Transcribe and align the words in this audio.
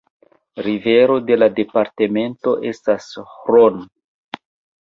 Rivero 0.67 1.17
de 1.27 1.37
la 1.41 1.49
departemento 1.59 2.57
estas 2.73 3.11
Hron. 3.29 3.79